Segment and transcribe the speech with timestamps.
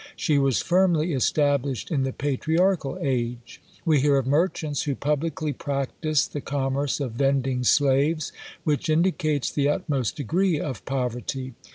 [0.15, 3.61] She was firmly established in the patriarchal age.
[3.85, 8.31] We hear of merchants who publicly practised the commerce of vending slaves,
[8.63, 11.53] which indicates the utmost degree of poverty.